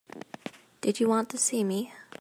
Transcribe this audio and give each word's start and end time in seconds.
Did 0.81 0.99
you 0.99 1.07
want 1.07 1.29
to 1.29 1.37
see 1.37 1.63
me? 1.63 1.93